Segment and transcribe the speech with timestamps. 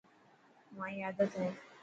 [0.77, 1.49] مائي آدت هي.